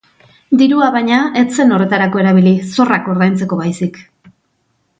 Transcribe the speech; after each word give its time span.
Dirua, 0.61 0.85
baina, 0.95 1.19
ez 1.41 1.59
zen 1.59 1.75
horretarako 1.75 2.23
erabili, 2.23 2.55
zorrak 2.79 3.13
ordaintzeko 3.15 3.61
baizik. 3.63 4.01